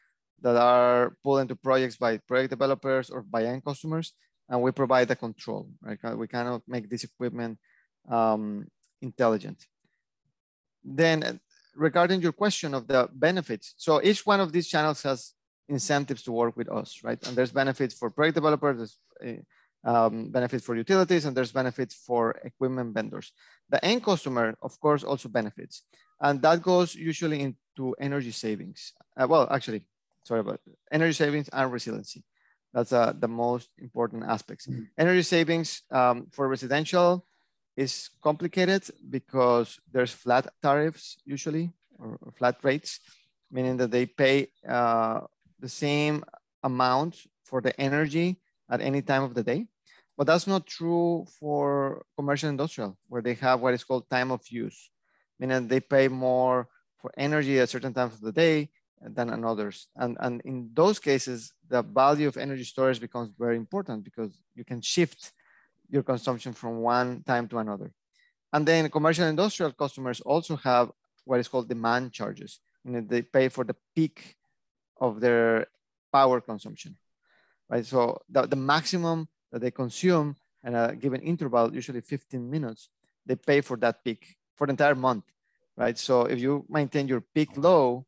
that 0.43 0.57
are 0.57 1.17
pulled 1.25 1.41
into 1.41 1.57
projects 1.57 1.97
by 1.97 2.19
project 2.19 2.51
developers 2.51 3.11
or 3.11 3.23
by 3.23 3.45
end 3.45 3.65
customers, 3.65 4.13
and 4.49 4.63
we 4.63 4.71
provide 4.71 5.09
the 5.09 5.17
control, 5.17 5.69
right? 5.83 5.99
We 6.17 6.29
cannot 6.29 6.63
make 6.69 6.89
this 6.89 7.05
equipment 7.05 7.59
um, 8.09 8.67
intelligent. 9.03 9.67
Then 10.85 11.41
regarding 11.75 12.23
your 12.23 12.33
question 12.33 12.75
of 12.75 12.87
the 12.87 13.09
benefits, 13.13 13.75
so 13.77 14.01
each 14.03 14.25
one 14.25 14.41
of 14.41 14.53
these 14.53 14.69
channels 14.69 15.03
has 15.03 15.33
incentives 15.69 16.23
to 16.23 16.33
work 16.33 16.57
with 16.57 16.71
us, 16.71 17.01
right? 17.03 17.21
And 17.27 17.37
there's 17.37 17.53
benefits 17.53 17.95
for 17.95 18.11
project 18.11 18.35
developers, 18.37 18.77
there's 18.77 18.99
eh, 19.23 19.43
um, 19.85 20.31
benefits 20.31 20.65
for 20.65 20.75
utilities, 20.77 21.25
and 21.25 21.37
there's 21.37 21.53
benefits 21.53 21.95
for 21.95 22.33
equipment 22.45 22.95
vendors. 22.95 23.33
The 23.69 23.85
end 23.85 24.05
customer, 24.05 24.57
of 24.63 24.79
course, 24.81 25.05
also 25.05 25.29
benefits. 25.29 25.83
And 26.21 26.41
that 26.43 26.63
goes 26.63 26.95
usually 26.95 27.41
into 27.41 27.95
energy 28.01 28.33
savings. 28.33 28.93
Uh, 29.17 29.27
well, 29.29 29.47
actually, 29.51 29.83
sorry 30.23 30.41
about 30.41 30.61
energy 30.91 31.13
savings 31.13 31.49
and 31.53 31.71
resiliency. 31.73 32.25
That's 32.73 32.93
uh, 32.93 33.13
the 33.19 33.29
most 33.29 33.71
important 33.79 34.25
aspects. 34.25 34.67
Mm 34.67 34.75
-hmm. 34.75 34.87
Energy 34.97 35.23
savings 35.23 35.83
um, 35.91 36.27
for 36.31 36.49
residential 36.49 37.25
is 37.77 38.11
complicated 38.21 38.83
because 39.11 39.81
there's 39.93 40.13
flat 40.13 40.47
tariffs 40.61 41.19
usually 41.25 41.71
or, 41.99 42.19
or 42.21 42.33
flat 42.33 42.57
rates, 42.63 43.01
meaning 43.51 43.79
that 43.79 43.91
they 43.91 44.07
pay 44.07 44.49
uh, 44.69 45.21
the 45.59 45.69
same 45.69 46.25
amount 46.63 47.27
for 47.45 47.61
the 47.61 47.79
energy 47.81 48.41
at 48.71 48.81
any 48.81 49.03
time 49.03 49.23
of 49.23 49.35
the 49.35 49.43
day. 49.43 49.67
But 50.17 50.27
that's 50.27 50.47
not 50.47 50.67
true 50.67 51.27
for 51.39 52.05
commercial 52.17 52.49
industrial, 52.49 52.97
where 53.09 53.23
they 53.23 53.35
have 53.35 53.61
what 53.61 53.75
is 53.75 53.85
called 53.85 54.09
time 54.09 54.31
of 54.31 54.41
use, 54.49 54.91
meaning 55.39 55.69
they 55.69 55.81
pay 55.81 56.09
more 56.09 56.69
for 56.97 57.13
energy 57.17 57.59
at 57.61 57.69
certain 57.69 57.93
times 57.93 58.15
of 58.15 58.23
the 58.23 58.33
day 58.33 58.71
than 59.01 59.45
others. 59.45 59.89
And, 59.95 60.17
and 60.21 60.41
in 60.45 60.71
those 60.73 60.99
cases, 60.99 61.53
the 61.69 61.83
value 61.83 62.29
of 62.29 62.37
energy 62.37 62.65
storage 62.65 63.01
becomes 63.01 63.31
very 63.39 63.57
important 63.57 64.05
because 64.05 64.39
you 64.55 64.65
can 64.65 64.81
shift 64.81 65.33
your 65.91 66.03
consumption 66.03 66.53
from 66.53 66.79
one 66.79 67.23
time 67.23 67.47
to 67.49 67.59
another. 67.59 67.93
And 68.53 68.67
then 68.67 68.89
commercial 68.89 69.27
industrial 69.27 69.73
customers 69.73 70.21
also 70.21 70.57
have 70.57 70.91
what 71.25 71.41
is 71.41 71.49
called 71.49 71.69
demand 71.69 72.13
charges. 72.13 72.61
Know, 72.85 73.01
they 73.01 73.23
pay 73.23 73.49
for 73.49 73.65
the 73.65 73.77
peak 73.95 74.37
of 75.01 75.21
their 75.21 75.67
power 76.13 76.41
consumption, 76.41 76.97
right? 77.69 77.85
So 77.85 78.21
the, 78.29 78.47
the 78.47 78.57
maximum 78.57 79.29
that 79.53 79.61
they 79.61 79.71
consume 79.71 80.37
in 80.65 80.75
a 80.75 80.95
given 80.95 81.21
interval, 81.21 81.75
usually 81.75 82.01
15 82.01 82.51
minutes, 82.51 82.89
they 83.25 83.37
pay 83.37 83.61
for 83.61 83.77
that 83.79 84.03
peak 84.05 84.37
for 84.57 84.67
the 84.67 84.73
entire 84.73 84.95
month, 84.95 85.25
right? 85.77 85.97
So 85.99 86.23
if 86.23 86.39
you 86.39 86.65
maintain 86.69 87.09
your 87.09 87.21
peak 87.21 87.51
low, 87.57 88.07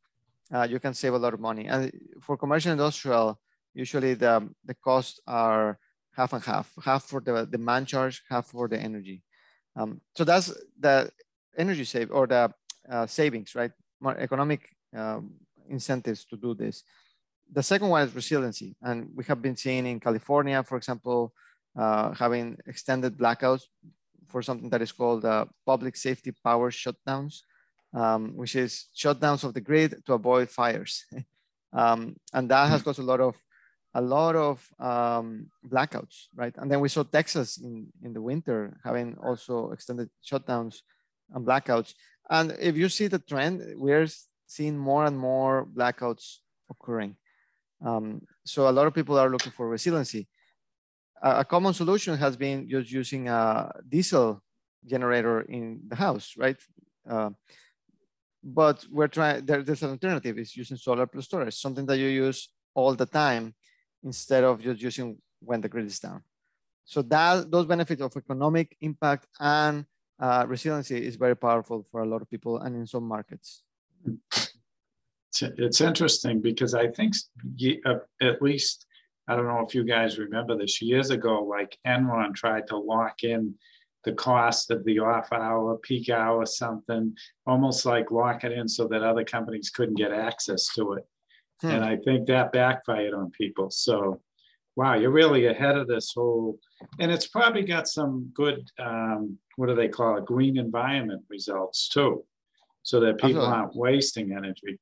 uh, 0.52 0.66
you 0.68 0.80
can 0.80 0.94
save 0.94 1.14
a 1.14 1.18
lot 1.18 1.34
of 1.34 1.40
money. 1.40 1.66
And 1.66 1.92
for 2.22 2.36
commercial 2.36 2.72
and 2.72 2.80
industrial, 2.80 3.38
usually 3.74 4.14
the, 4.14 4.48
the 4.64 4.74
costs 4.74 5.20
are 5.26 5.78
half 6.16 6.32
and 6.32 6.42
half, 6.42 6.72
half 6.84 7.04
for 7.04 7.20
the 7.20 7.46
demand 7.46 7.86
charge, 7.86 8.22
half 8.28 8.46
for 8.46 8.66
the 8.68 8.78
energy. 8.78 9.22
Um, 9.76 10.00
so 10.16 10.24
that's 10.24 10.52
the 10.80 11.10
energy 11.56 11.84
save 11.84 12.10
or 12.10 12.26
the 12.26 12.52
uh, 12.90 13.06
savings, 13.06 13.54
right? 13.54 13.70
More 14.00 14.16
economic 14.16 14.74
um, 14.96 15.34
incentives 15.68 16.24
to 16.26 16.36
do 16.36 16.54
this. 16.54 16.82
The 17.50 17.62
second 17.62 17.88
one 17.88 18.02
is 18.02 18.14
resiliency. 18.14 18.76
And 18.82 19.10
we 19.14 19.24
have 19.24 19.40
been 19.40 19.56
seeing 19.56 19.86
in 19.86 20.00
California, 20.00 20.62
for 20.62 20.76
example, 20.76 21.32
uh, 21.76 22.12
having 22.12 22.58
extended 22.66 23.16
blackouts 23.16 23.62
for 24.28 24.42
something 24.42 24.68
that 24.70 24.82
is 24.82 24.92
called 24.92 25.24
uh, 25.24 25.46
public 25.64 25.96
safety 25.96 26.32
power 26.44 26.70
shutdowns, 26.70 27.40
um, 27.94 28.36
which 28.36 28.54
is 28.56 28.86
shutdowns 28.96 29.44
of 29.44 29.54
the 29.54 29.60
grid 29.60 30.02
to 30.04 30.12
avoid 30.12 30.50
fires. 30.50 31.04
um, 31.72 32.16
and 32.32 32.50
that 32.50 32.68
has 32.68 32.82
caused 32.82 32.98
a 32.98 33.02
lot 33.02 33.20
of 33.20 33.34
a 33.94 34.02
lot 34.02 34.36
of 34.36 34.68
um, 34.78 35.50
blackouts, 35.66 36.26
right? 36.34 36.54
And 36.58 36.70
then 36.70 36.80
we 36.80 36.88
saw 36.88 37.02
Texas 37.02 37.58
in, 37.58 37.88
in 38.02 38.12
the 38.12 38.20
winter 38.20 38.78
having 38.84 39.16
also 39.16 39.72
extended 39.72 40.10
shutdowns 40.24 40.82
and 41.34 41.46
blackouts. 41.46 41.94
And 42.30 42.54
if 42.60 42.76
you 42.76 42.88
see 42.90 43.06
the 43.06 43.18
trend, 43.18 43.62
we're 43.76 44.06
seeing 44.48 44.76
more 44.76 45.04
and 45.04 45.16
more 45.16 45.66
blackouts 45.66 46.38
occurring. 46.70 47.14
Um, 47.84 48.22
so 48.44 48.68
a 48.68 48.72
lot 48.72 48.86
of 48.88 48.94
people 48.94 49.16
are 49.18 49.30
looking 49.30 49.52
for 49.52 49.68
resiliency. 49.68 50.26
A, 51.22 51.40
a, 51.40 51.44
common 51.44 51.74
solution 51.74 52.16
has 52.16 52.36
been 52.36 52.68
just 52.68 52.90
using 52.90 53.28
a 53.28 53.70
diesel 53.88 54.42
generator 54.84 55.42
in 55.42 55.80
the 55.86 55.94
house, 55.94 56.34
right? 56.36 56.56
Uh, 57.08 57.30
but 58.42 58.84
we're 58.90 59.08
trying, 59.08 59.44
there, 59.44 59.62
there's 59.62 59.82
an 59.82 59.90
alternative, 59.90 60.38
is 60.38 60.56
using 60.56 60.76
solar 60.76 61.06
plus 61.06 61.26
storage, 61.26 61.54
something 61.54 61.86
that 61.86 61.98
you 61.98 62.08
use 62.08 62.48
all 62.74 62.94
the 62.94 63.06
time 63.06 63.54
instead 64.02 64.44
of 64.44 64.60
just 64.60 64.80
using 64.80 65.18
when 65.40 65.60
the 65.60 65.68
grid 65.68 65.86
is 65.86 66.00
down. 66.00 66.22
So 66.84 67.02
that 67.02 67.50
those 67.50 67.66
benefits 67.66 68.00
of 68.00 68.16
economic 68.16 68.76
impact 68.80 69.26
and 69.38 69.84
uh, 70.18 70.46
resiliency 70.48 71.06
is 71.06 71.16
very 71.16 71.36
powerful 71.36 71.84
for 71.90 72.00
a 72.00 72.06
lot 72.06 72.22
of 72.22 72.30
people 72.30 72.58
and 72.58 72.74
in 72.74 72.86
some 72.86 73.06
markets. 73.06 73.62
It's 75.40 75.80
interesting 75.80 76.40
because 76.40 76.74
I 76.74 76.88
think 76.88 77.14
uh, 77.86 77.94
at 78.20 78.42
least, 78.42 78.86
I 79.28 79.36
don't 79.36 79.46
know 79.46 79.64
if 79.66 79.74
you 79.74 79.84
guys 79.84 80.18
remember 80.18 80.56
this, 80.56 80.82
years 80.82 81.10
ago, 81.10 81.44
like 81.44 81.76
Enron 81.86 82.34
tried 82.34 82.66
to 82.68 82.76
lock 82.76 83.22
in 83.22 83.54
the 84.04 84.12
cost 84.12 84.70
of 84.70 84.84
the 84.84 84.98
off 85.00 85.32
hour, 85.32 85.76
peak 85.76 86.08
hour, 86.08 86.46
something, 86.46 87.14
almost 87.46 87.84
like 87.84 88.10
lock 88.10 88.44
it 88.44 88.52
in 88.52 88.68
so 88.68 88.88
that 88.88 89.02
other 89.02 89.24
companies 89.24 89.70
couldn't 89.70 89.96
get 89.96 90.12
access 90.12 90.68
to 90.74 90.94
it. 90.94 91.06
Hmm. 91.60 91.70
And 91.70 91.84
I 91.84 91.96
think 91.96 92.26
that 92.26 92.52
backfired 92.52 93.14
on 93.14 93.30
people. 93.32 93.70
So, 93.70 94.20
wow, 94.76 94.94
you're 94.94 95.10
really 95.10 95.46
ahead 95.46 95.76
of 95.76 95.88
this 95.88 96.12
whole, 96.14 96.58
and 97.00 97.10
it's 97.10 97.26
probably 97.26 97.62
got 97.62 97.88
some 97.88 98.30
good, 98.32 98.70
um, 98.78 99.36
what 99.56 99.66
do 99.66 99.74
they 99.74 99.88
call 99.88 100.16
it, 100.16 100.24
green 100.24 100.56
environment 100.56 101.22
results 101.28 101.88
too, 101.88 102.24
so 102.82 103.00
that 103.00 103.18
people 103.18 103.42
Absolutely. 103.42 103.54
aren't 103.54 103.76
wasting 103.76 104.32
energy. 104.32 104.78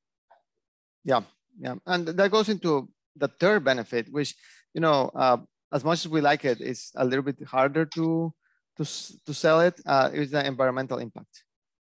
Yeah, 1.04 1.22
yeah, 1.60 1.76
and 1.86 2.08
that 2.08 2.30
goes 2.30 2.48
into 2.48 2.88
the 3.16 3.28
third 3.28 3.64
benefit, 3.64 4.08
which 4.10 4.34
you 4.74 4.80
know, 4.80 5.10
uh, 5.14 5.38
as 5.72 5.84
much 5.84 6.04
as 6.04 6.08
we 6.08 6.20
like 6.20 6.44
it, 6.44 6.60
it's 6.60 6.92
a 6.96 7.04
little 7.04 7.22
bit 7.22 7.42
harder 7.44 7.86
to 7.86 8.32
to 8.76 8.84
to 9.26 9.34
sell 9.34 9.60
it. 9.60 9.80
Uh, 9.86 10.10
is 10.12 10.30
the 10.30 10.46
environmental 10.46 10.98
impact, 10.98 11.44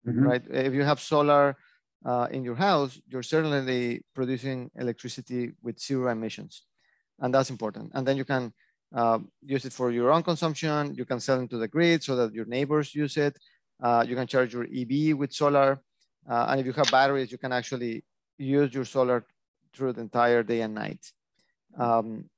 mm-hmm. 0.07 0.23
right? 0.23 0.43
If 0.49 0.73
you 0.73 0.83
have 0.83 0.99
solar 0.99 1.57
uh, 2.05 2.27
in 2.31 2.43
your 2.43 2.55
house, 2.55 2.99
you're 3.07 3.23
certainly 3.23 4.03
producing 4.13 4.71
electricity 4.75 5.51
with 5.61 5.79
zero 5.79 6.11
emissions. 6.11 6.63
And 7.19 7.33
that's 7.33 7.49
important. 7.49 7.91
And 7.93 8.07
then 8.07 8.17
you 8.17 8.25
can 8.25 8.53
uh, 8.95 9.19
use 9.41 9.65
it 9.65 9.73
for 9.73 9.91
your 9.91 10.11
own 10.11 10.23
consumption. 10.23 10.93
You 10.95 11.05
can 11.05 11.19
sell 11.19 11.39
into 11.39 11.57
the 11.57 11.67
grid 11.67 12.03
so 12.03 12.15
that 12.15 12.33
your 12.33 12.45
neighbors 12.45 12.93
use 12.93 13.17
it. 13.17 13.37
Uh, 13.81 14.05
you 14.07 14.15
can 14.15 14.27
charge 14.27 14.53
your 14.53 14.63
EV 14.65 15.17
with 15.17 15.33
solar. 15.33 15.81
Uh, 16.29 16.47
and 16.49 16.59
if 16.59 16.65
you 16.65 16.73
have 16.73 16.91
batteries, 16.91 17.31
you 17.31 17.37
can 17.37 17.51
actually 17.51 18.03
use 18.37 18.73
your 18.73 18.85
solar 18.85 19.25
through 19.73 19.93
the 19.93 20.01
entire 20.01 20.43
day 20.43 20.61
and 20.61 20.73
night. 20.73 21.11
Um, 21.77 22.29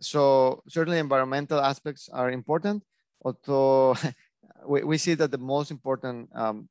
so 0.00 0.62
certainly 0.68 0.98
environmental 0.98 1.60
aspects 1.60 2.08
are 2.08 2.30
important, 2.30 2.82
although 3.22 3.96
we, 4.66 4.82
we 4.82 4.98
see 4.98 5.14
that 5.14 5.30
the 5.30 5.38
most 5.38 5.70
important 5.70 6.28
um, 6.34 6.68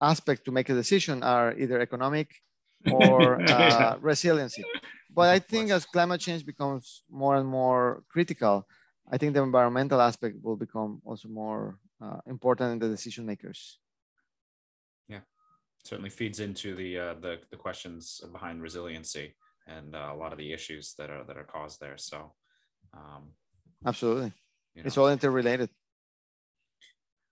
aspects 0.00 0.44
to 0.44 0.52
make 0.52 0.68
a 0.68 0.74
decision 0.74 1.22
are 1.22 1.56
either 1.56 1.80
economic 1.80 2.42
or 2.90 3.40
uh, 3.48 3.96
resiliency. 4.00 4.64
But 5.14 5.28
I 5.28 5.38
think 5.38 5.70
as 5.70 5.84
climate 5.84 6.20
change 6.20 6.44
becomes 6.44 7.04
more 7.08 7.36
and 7.36 7.46
more 7.46 8.02
critical, 8.08 8.66
I 9.10 9.18
think 9.18 9.34
the 9.34 9.42
environmental 9.42 10.00
aspect 10.00 10.36
will 10.42 10.56
become 10.56 11.00
also 11.04 11.28
more 11.28 11.78
uh, 12.00 12.18
important 12.26 12.72
in 12.72 12.78
the 12.78 12.88
decision 12.88 13.26
makers. 13.26 13.78
Certainly 15.84 16.10
feeds 16.10 16.40
into 16.40 16.74
the 16.74 16.98
uh, 16.98 17.14
the, 17.20 17.38
the 17.50 17.56
questions 17.56 18.20
behind 18.32 18.62
resiliency 18.62 19.34
and 19.66 19.94
uh, 19.94 20.10
a 20.12 20.16
lot 20.16 20.32
of 20.32 20.38
the 20.38 20.52
issues 20.52 20.94
that 20.98 21.10
are 21.10 21.24
that 21.24 21.36
are 21.36 21.44
caused 21.44 21.80
there. 21.80 21.98
So, 21.98 22.32
um, 22.94 23.32
absolutely, 23.86 24.32
you 24.74 24.82
know. 24.82 24.86
it's 24.86 24.96
all 24.96 25.08
interrelated. 25.08 25.70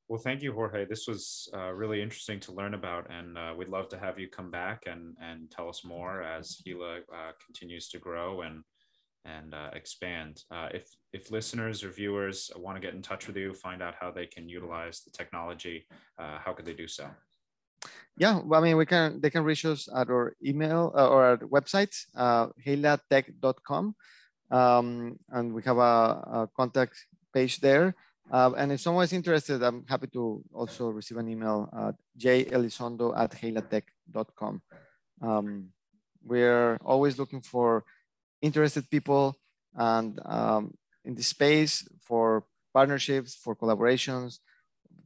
Well, 0.09 0.21
thank 0.21 0.43
you, 0.43 0.53
Jorge. 0.53 0.87
This 0.87 1.07
was 1.07 1.49
uh, 1.55 1.71
really 1.71 2.03
interesting 2.03 2.41
to 2.41 2.53
learn 2.53 2.75
about, 2.75 3.09
and 3.11 3.39
uh, 3.39 3.55
we'd 3.57 3.69
love 3.69 3.89
to 3.91 3.99
have 3.99 4.19
you 4.19 4.29
come 4.29 4.51
back 4.51 4.83
and 4.87 5.17
and 5.23 5.51
tell 5.51 5.69
us 5.69 5.85
more 5.85 6.23
as 6.23 6.61
Heila 6.67 6.99
uh, 6.99 7.33
continues 7.47 7.89
to 7.91 7.99
grow 7.99 8.41
and 8.41 8.65
and 9.25 9.55
uh, 9.55 9.71
expand. 9.73 10.43
Uh, 10.51 10.69
if 10.75 10.89
if 11.13 11.31
listeners 11.31 11.85
or 11.85 11.91
viewers 11.91 12.51
want 12.57 12.77
to 12.77 12.81
get 12.81 12.95
in 12.95 13.03
touch 13.03 13.27
with 13.27 13.37
you, 13.37 13.55
find 13.55 13.83
out 13.83 13.95
how 14.01 14.11
they 14.11 14.27
can 14.27 14.49
utilize 14.49 15.03
the 15.03 15.11
technology, 15.11 15.87
uh, 16.19 16.39
how 16.39 16.53
could 16.53 16.65
they 16.65 16.75
do 16.75 16.89
so? 16.89 17.09
Yeah, 18.17 18.41
well, 18.45 18.61
I 18.61 18.65
mean, 18.65 18.77
we 18.77 18.87
can 18.87 19.21
they 19.21 19.31
can 19.31 19.45
reach 19.45 19.65
us 19.65 19.89
at 19.95 20.11
our 20.11 20.37
email 20.45 20.93
or 20.95 21.25
our 21.25 21.37
website, 21.39 21.95
uh, 22.15 22.49
heilatech.com, 22.67 23.95
um, 24.51 25.19
and 25.31 25.55
we 25.55 25.63
have 25.63 25.79
a, 25.79 25.81
a 25.81 26.49
contact 26.55 26.97
page 27.33 27.61
there. 27.61 27.95
Uh, 28.31 28.53
and 28.57 28.73
if 28.73 28.81
someone 28.81 29.05
is 29.05 29.13
interested, 29.13 29.63
I'm 29.63 29.85
happy 29.89 30.07
to 30.09 30.43
also 30.53 30.91
receive 30.91 31.19
an 31.19 31.29
email 31.29 31.69
at 31.73 31.95
jelizondo 32.17 33.17
at 33.17 33.33
heilatech.com. 33.33 34.63
Um, 35.23 35.69
we're 36.23 36.77
always 36.85 37.19
looking 37.19 37.41
for 37.41 37.85
interested 38.43 38.89
people 38.91 39.37
and 39.75 40.21
um, 40.25 40.75
in 41.05 41.15
this 41.15 41.29
space 41.29 41.89
for 42.03 42.45
partnerships, 42.73 43.35
for 43.35 43.57
collaborations, 43.57 44.39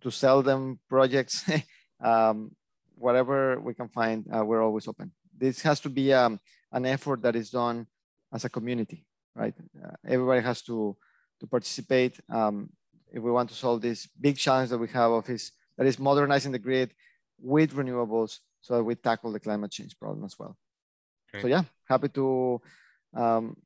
to 0.01 0.11
sell 0.11 0.43
them 0.43 0.79
projects, 0.89 1.45
um, 2.01 2.53
whatever 2.97 3.61
we 3.61 3.75
can 3.75 3.89
find, 3.89 4.27
uh, 4.35 4.45
we're 4.45 4.63
always 4.63 4.89
open. 4.89 5.13
this 5.37 5.63
has 5.63 5.81
to 5.81 5.91
be 5.91 6.13
um, 6.13 6.39
an 6.73 6.87
effort 6.87 7.23
that 7.23 7.35
is 7.35 7.51
done 7.51 7.87
as 8.33 8.45
a 8.45 8.49
community, 8.49 9.05
right? 9.35 9.55
Uh, 9.83 9.97
everybody 10.07 10.43
has 10.43 10.63
to 10.63 10.97
to 11.41 11.47
participate 11.47 12.21
um, 12.31 12.71
if 13.13 13.23
we 13.23 13.31
want 13.31 13.49
to 13.49 13.55
solve 13.55 13.81
this 13.81 14.07
big 14.21 14.37
challenge 14.37 14.71
that 14.71 14.79
we 14.79 14.89
have 14.89 15.11
of 15.11 15.29
is 15.29 15.53
that 15.77 15.87
is 15.87 15.99
modernizing 15.99 16.53
the 16.53 16.59
grid 16.59 16.95
with 17.41 17.75
renewables 17.75 18.39
so 18.61 18.77
that 18.77 18.85
we 18.85 18.95
tackle 18.95 19.33
the 19.33 19.41
climate 19.41 19.71
change 19.71 19.99
problem 19.99 20.25
as 20.25 20.39
well. 20.39 20.57
Great. 21.31 21.43
So 21.43 21.49
yeah, 21.49 21.65
happy 21.89 22.09
to 22.09 22.61
um, 23.15 23.57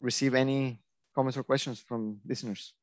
receive 0.00 0.34
any 0.34 0.80
comments 1.14 1.36
or 1.36 1.42
questions 1.42 1.80
from 1.80 2.20
listeners. 2.26 2.74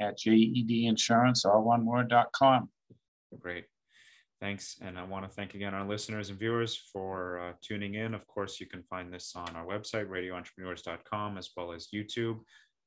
at 0.00 0.18
jedinsurance, 0.18 1.44
all 1.44 1.64
one 1.64 1.84
word.com. 1.84 2.68
Great. 3.40 3.64
Thanks. 4.40 4.76
And 4.80 4.96
I 4.96 5.02
want 5.02 5.24
to 5.24 5.30
thank 5.30 5.54
again 5.54 5.74
our 5.74 5.86
listeners 5.86 6.30
and 6.30 6.38
viewers 6.38 6.76
for 6.76 7.40
uh, 7.40 7.52
tuning 7.60 7.94
in. 7.94 8.14
Of 8.14 8.26
course, 8.28 8.60
you 8.60 8.66
can 8.66 8.84
find 8.84 9.12
this 9.12 9.32
on 9.34 9.56
our 9.56 9.66
website, 9.66 10.08
radioentrepreneurs.com, 10.08 11.36
as 11.36 11.50
well 11.56 11.72
as 11.72 11.88
YouTube. 11.92 12.38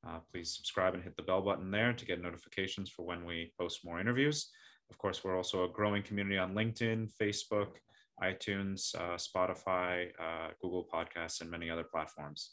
Uh, 0.06 0.18
please 0.32 0.54
subscribe 0.56 0.94
and 0.94 1.02
hit 1.02 1.14
the 1.16 1.22
bell 1.22 1.42
button 1.42 1.70
there 1.70 1.92
to 1.92 2.06
get 2.06 2.22
notifications 2.22 2.90
for 2.90 3.04
when 3.04 3.24
we 3.24 3.52
post 3.58 3.84
more 3.84 4.00
interviews. 4.00 4.48
Of 4.90 4.98
course, 4.98 5.22
we're 5.22 5.36
also 5.36 5.64
a 5.64 5.68
growing 5.68 6.02
community 6.02 6.38
on 6.38 6.54
LinkedIn, 6.54 7.10
Facebook, 7.20 7.76
iTunes, 8.22 8.94
uh, 8.94 9.16
Spotify, 9.16 10.08
uh, 10.18 10.48
Google 10.60 10.88
Podcasts, 10.92 11.40
and 11.40 11.50
many 11.50 11.70
other 11.70 11.84
platforms. 11.84 12.52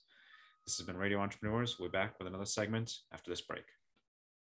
This 0.65 0.77
has 0.77 0.85
been 0.85 0.97
Radio 0.97 1.19
Entrepreneurs. 1.19 1.77
We'll 1.79 1.89
be 1.89 1.97
back 1.97 2.19
with 2.19 2.27
another 2.27 2.45
segment 2.45 2.91
after 3.13 3.31
this 3.31 3.41
break. 3.41 3.63